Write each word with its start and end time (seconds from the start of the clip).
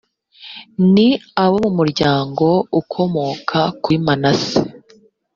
ni 0.93 1.07
abo 1.43 1.57
mu 1.65 1.71
miryango 1.79 2.45
ikomoka 2.79 3.59
kuri 3.81 3.97
manase 4.05 4.57